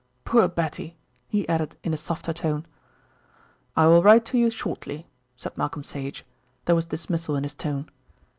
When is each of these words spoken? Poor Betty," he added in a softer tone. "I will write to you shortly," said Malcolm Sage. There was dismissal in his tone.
Poor 0.25 0.47
Betty," 0.47 0.97
he 1.27 1.47
added 1.47 1.77
in 1.83 1.93
a 1.93 1.95
softer 1.97 2.33
tone. 2.33 2.65
"I 3.75 3.85
will 3.85 4.01
write 4.01 4.25
to 4.25 4.37
you 4.39 4.49
shortly," 4.49 5.05
said 5.37 5.55
Malcolm 5.55 5.83
Sage. 5.83 6.25
There 6.65 6.73
was 6.75 6.85
dismissal 6.85 7.35
in 7.35 7.43
his 7.43 7.53
tone. 7.53 7.87